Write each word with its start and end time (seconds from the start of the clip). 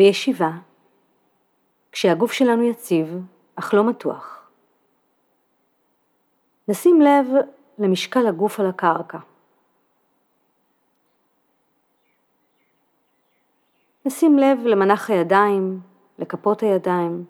בישיבה, 0.00 0.50
כשהגוף 1.92 2.32
שלנו 2.32 2.62
יציב 2.62 3.22
אך 3.54 3.74
לא 3.74 3.84
מתוח. 3.84 4.50
נשים 6.68 7.00
לב 7.00 7.26
למשקל 7.78 8.26
הגוף 8.26 8.60
על 8.60 8.66
הקרקע. 8.66 9.18
נשים 14.04 14.38
לב 14.38 14.58
למנח 14.64 15.10
הידיים, 15.10 15.80
לכפות 16.18 16.62
הידיים. 16.62 17.24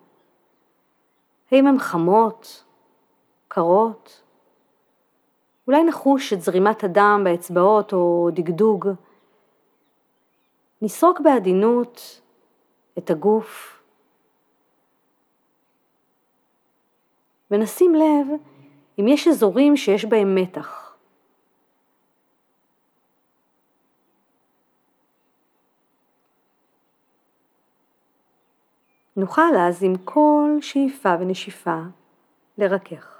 האם 1.52 1.66
הן 1.66 1.78
חמות, 1.78 2.64
קרות? 3.48 4.22
אולי 5.66 5.84
נחוש 5.84 6.32
את 6.32 6.40
זרימת 6.40 6.84
הדם 6.84 7.20
באצבעות 7.24 7.92
או 7.92 8.30
דגדוג. 8.32 8.88
נסרוק 10.82 11.20
בעדינות 11.20 12.19
את 13.04 13.10
הגוף 13.10 13.82
ונשים 17.50 17.94
לב 17.94 18.26
אם 18.98 19.08
יש 19.08 19.28
אזורים 19.28 19.76
שיש 19.76 20.04
בהם 20.04 20.34
מתח. 20.34 20.96
נוכל 29.16 29.56
אז 29.58 29.82
עם 29.82 29.96
כל 30.04 30.56
שאיפה 30.60 31.14
ונשיפה 31.20 31.80
לרכך. 32.58 33.19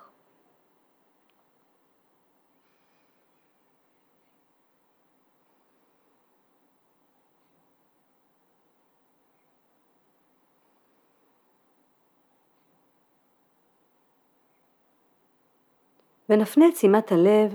ונפנה 16.31 16.69
את 16.69 16.77
שימת 16.77 17.13
הלב 17.13 17.55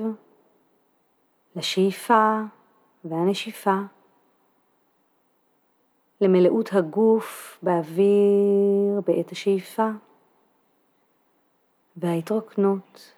לשאיפה 1.55 2.39
והנשיפה, 3.05 3.79
למלאות 6.21 6.69
הגוף 6.73 7.59
באוויר 7.61 9.01
בעת 9.05 9.31
השאיפה, 9.31 9.89
וההתרוקנות 11.97 13.13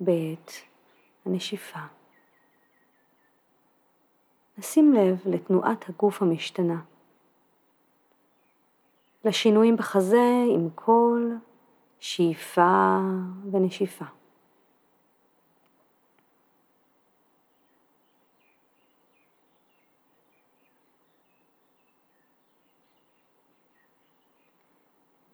בעת 0.00 0.52
הנשיפה. 1.26 1.80
נשים 4.58 4.92
לב 4.92 5.22
לתנועת 5.26 5.88
הגוף 5.88 6.22
המשתנה, 6.22 6.80
לשינויים 9.24 9.76
בחזה 9.76 10.44
עם 10.54 10.68
כל 10.74 11.30
שאיפה 11.98 12.98
ונשיפה. 13.52 14.23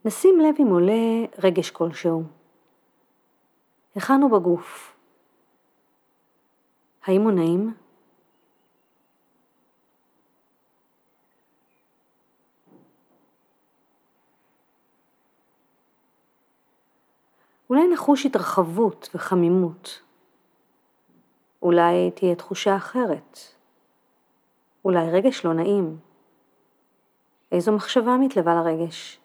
נשים 0.05 0.41
לב 0.41 0.55
אם 0.59 0.67
עולה 0.67 1.27
רגש 1.39 1.71
כלשהו. 1.71 2.23
היכן 3.95 4.23
הוא 4.23 4.31
בגוף? 4.31 4.97
האם 7.05 7.23
הוא 7.23 7.33
נעים? 7.33 7.75
אולי 17.71 17.89
נחוש 17.93 18.27
התרחבות 18.27 19.09
וחמימות. 19.15 20.03
אולי 21.63 22.11
תהיה 22.11 22.35
תחושה 22.35 22.77
אחרת. 22.77 23.39
אולי 24.85 25.11
רגש 25.11 25.45
לא 25.45 25.55
נעים. 25.55 25.99
איזו 27.53 27.73
מחשבה 27.73 28.17
מתלווה 28.17 28.55
לרגש? 28.55 29.20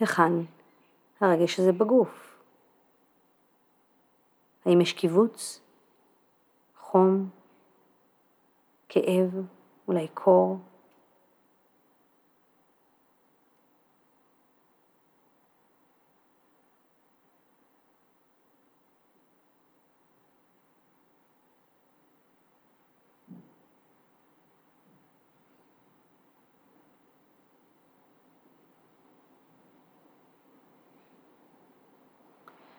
היכן 0.00 0.32
הרגש 1.20 1.60
הזה 1.60 1.72
בגוף? 1.72 2.36
האם 4.64 4.80
יש 4.80 4.92
קיבוץ? 4.92 5.60
חום? 6.78 7.28
כאב? 8.88 9.30
אולי 9.88 10.08
קור? 10.14 10.58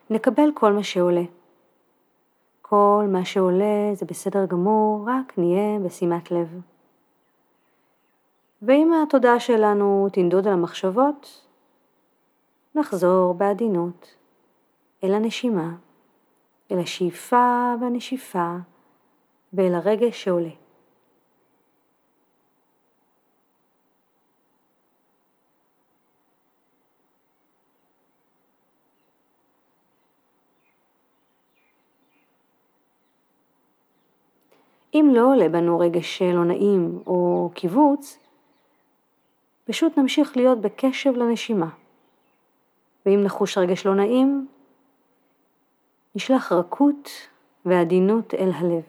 נקבל 0.09 0.49
כל 0.53 0.73
מה 0.73 0.83
שעולה. 0.83 1.23
כל 2.61 3.05
מה 3.07 3.25
שעולה 3.25 3.93
זה 3.93 4.05
בסדר 4.05 4.45
גמור, 4.45 5.09
רק 5.09 5.37
נהיה 5.37 5.79
בשימת 5.79 6.31
לב. 6.31 6.61
ואם 8.61 8.91
התודעה 9.03 9.39
שלנו 9.39 10.07
תנדוד 10.13 10.47
על 10.47 10.53
המחשבות, 10.53 11.47
נחזור 12.75 13.33
בעדינות 13.33 14.15
אל 15.03 15.13
הנשימה, 15.13 15.75
אל 16.71 16.79
השאיפה 16.79 17.73
והנשיפה 17.81 18.55
ואל 19.53 19.75
הרגש 19.75 20.23
שעולה. 20.23 20.66
אם 34.99 35.09
לא 35.13 35.31
עולה 35.33 35.49
בנו 35.49 35.79
רגש 35.79 36.21
לא 36.21 36.45
נעים 36.45 36.99
או 37.07 37.49
קיבוץ, 37.53 38.19
פשוט 39.65 39.97
נמשיך 39.97 40.37
להיות 40.37 40.61
בקשב 40.61 41.11
לנשימה. 41.11 41.69
ואם 43.05 43.23
נחוש 43.23 43.57
רגש 43.57 43.85
לא 43.85 43.95
נעים, 43.95 44.47
נשלח 46.15 46.51
רכות 46.51 47.09
ועדינות 47.65 48.33
אל 48.33 48.51
הלב. 48.55 48.83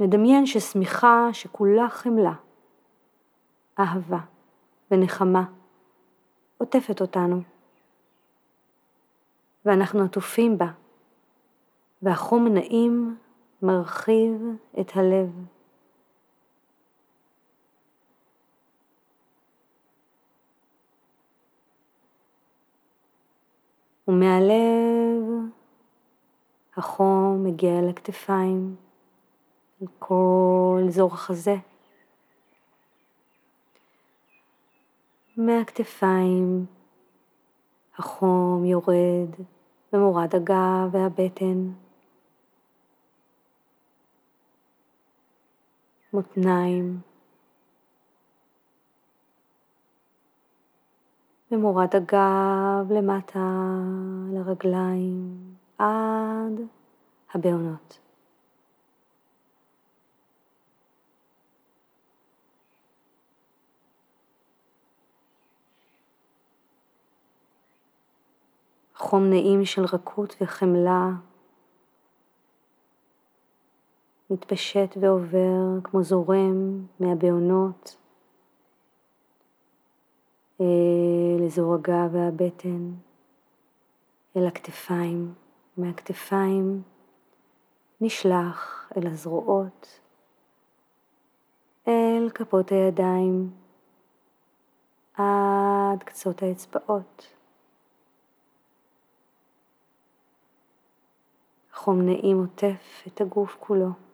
נדמיין 0.00 0.46
ששמיכה 0.46 1.28
שכולה 1.32 1.88
חמלה, 1.88 2.32
אהבה 3.78 4.18
ונחמה 4.90 5.44
עוטפת 6.58 7.00
אותנו, 7.00 7.42
ואנחנו 9.64 10.04
עטופים 10.04 10.58
בה, 10.58 10.68
והחום 12.02 12.48
נעים 12.48 13.16
מרחיב 13.62 14.42
את 14.80 14.90
הלב. 14.94 15.30
ומהלב 24.08 25.22
החום 26.76 27.44
מגיע 27.44 27.78
אל 27.78 27.88
הכתפיים, 27.88 28.76
אל 29.82 30.84
אזור 30.88 31.14
החזה. 31.14 31.56
מהכתפיים 35.36 36.66
החום 37.98 38.64
יורד 38.64 39.28
במורד 39.92 40.34
הגב 40.34 40.88
והבטן. 40.92 41.85
מותניים, 46.12 47.00
ומורד 51.50 51.96
הגב 51.96 52.92
למטה 52.92 53.38
לרגליים 54.32 55.38
עד 55.78 56.60
הבעונות. 57.34 57.98
חום 68.94 69.30
נעים 69.30 69.64
של 69.64 69.84
רכות 69.84 70.36
וחמלה 70.40 71.10
מתפשט 74.30 74.96
ועובר 75.00 75.80
כמו 75.84 76.02
זורם 76.02 76.86
מהבעונות 77.00 77.96
אל 80.60 81.44
אזור 81.44 81.74
הגב 81.74 82.08
והבטן, 82.12 82.92
אל 84.36 84.46
הכתפיים, 84.46 85.34
מהכתפיים 85.76 86.82
נשלח 88.00 88.90
אל 88.96 89.06
הזרועות, 89.06 90.00
אל 91.88 92.30
כפות 92.34 92.72
הידיים, 92.72 93.50
עד 95.14 96.02
קצות 96.02 96.42
האצבעות. 96.42 97.26
חום 101.74 102.02
נעים 102.02 102.38
עוטף 102.38 103.02
את 103.06 103.20
הגוף 103.20 103.56
כולו. 103.60 104.05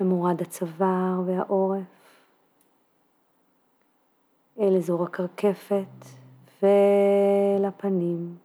ממורד 0.00 0.42
הצוואר 0.42 1.20
והעורף 1.26 2.22
אל 4.58 4.76
אזור 4.76 5.04
הקרקפת 5.04 6.06
ולפנים. 6.62 8.36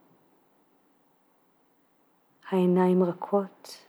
העיניים 2.50 3.02
רכות, 3.02 3.86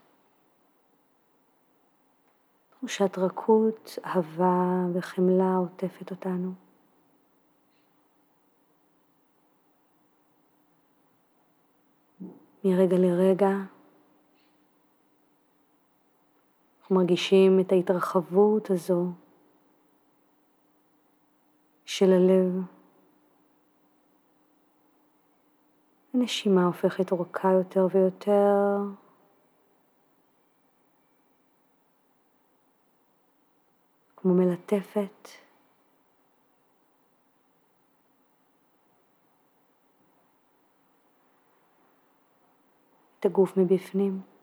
תחושת 2.69 3.17
רכות, 3.17 3.99
אהבה 4.05 4.85
וחמלה 4.93 5.55
עוטפת 5.55 6.11
אותנו. 6.11 6.51
מרגע 12.63 12.97
לרגע 12.97 13.49
אנחנו 16.85 16.95
מרגישים 16.95 17.59
את 17.59 17.71
ההתרחבות 17.71 18.69
הזו 18.69 19.05
של 21.85 22.11
הלב. 22.11 22.61
הנשימה 26.13 26.65
הופכת 26.65 27.11
אורכה 27.11 27.51
יותר 27.51 27.87
ויותר. 27.91 28.77
כמו 34.17 34.33
מלטפת. 34.33 35.29
את 43.19 43.25
הגוף 43.25 43.57
מבפנים. 43.57 44.34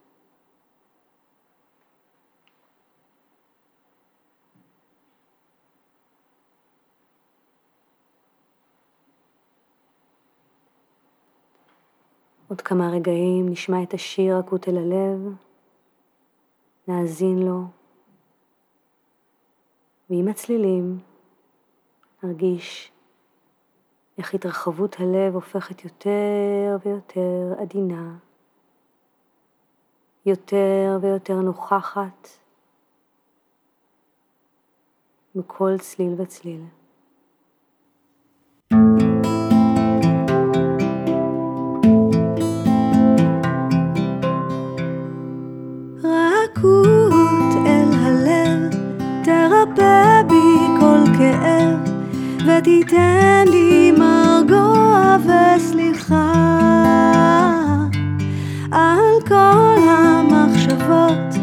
עוד 12.53 12.61
כמה 12.61 12.89
רגעים 12.89 13.49
נשמע 13.49 13.83
את 13.83 13.93
השיר 13.93 14.37
הקוט 14.37 14.67
אל 14.67 14.77
הלב, 14.77 15.35
נאזין 16.87 17.39
לו, 17.39 17.61
ועם 20.09 20.27
הצלילים 20.27 20.99
נרגיש 22.23 22.91
איך 24.17 24.33
התרחבות 24.33 24.95
הלב 24.99 25.35
הופכת 25.35 25.83
יותר 25.83 26.77
ויותר 26.85 27.53
עדינה, 27.59 28.17
יותר 30.25 30.97
ויותר 31.01 31.35
נוכחת 31.35 32.27
בכל 35.35 35.77
צליל 35.79 36.21
וצליל. 36.21 36.61
ותיתן 52.45 53.45
לי 53.47 53.91
מרגוע 53.91 55.17
וסליחה. 55.25 56.33
על 58.71 59.27
כל 59.27 59.77
המחשבות 59.89 61.33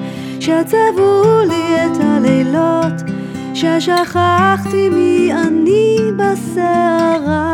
שצבו 0.41 1.23
לי 1.49 1.87
את 1.87 1.97
הלילות 2.01 3.11
ששכחתי 3.55 4.89
מי 4.89 5.31
אני 5.33 5.97
בסערה. 6.17 7.53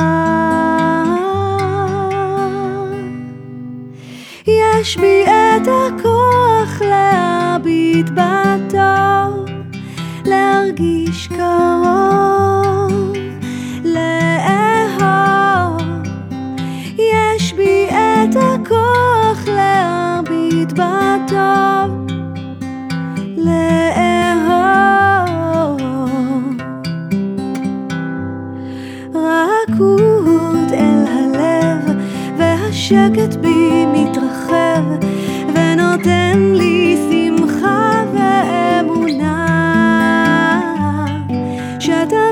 יש 4.46 4.96
בי 4.96 5.25
את 5.26 5.69
הכוח 5.69 6.82
להביט 6.82 8.10
בטוב 8.10 9.46
להרגיש 10.25 11.28
קרוב 11.28 12.25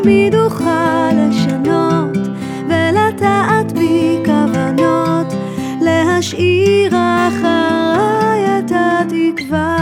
שתמיד 0.05 0.35
אוכל 0.35 1.13
לשנות 1.17 2.19
ולטעת 2.69 3.73
בי 3.73 4.19
כוונות. 4.25 5.35
להשאיר 5.81 6.89
אחריי 7.29 8.59
את 8.59 8.73
התקווה. 8.75 9.77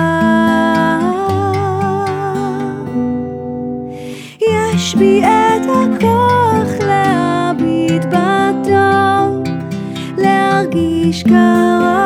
יש 4.40 4.94
בי 4.94 5.22
את 5.24 5.66
הכוח 5.66 6.86
להביט 6.86 8.04
בטוב, 8.04 9.44
להרגיש 10.18 11.22
קרוב, 11.22 12.01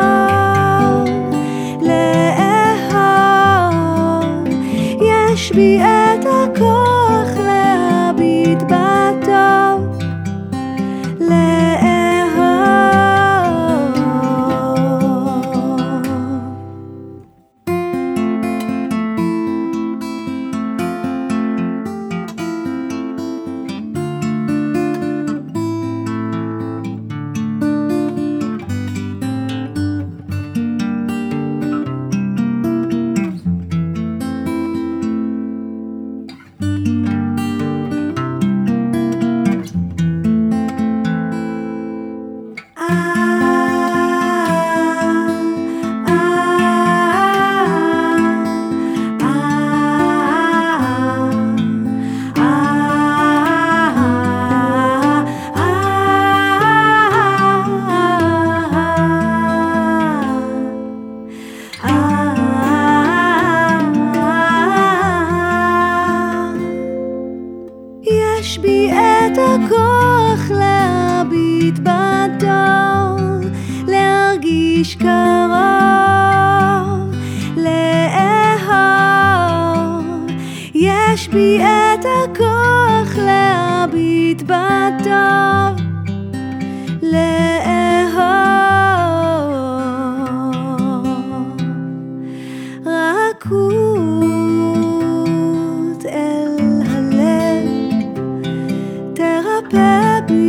יש 81.17 81.29
בי 81.29 81.59
את 81.61 82.05
הכוח 82.05 83.17
להביט 83.17 84.43
בטוב, 84.43 85.81
לאהוב. 87.03 88.27
רכות 92.87 93.57
אל 96.07 96.83
הלב, 96.91 97.67
תרפא 99.15 100.21
בי 100.29 100.46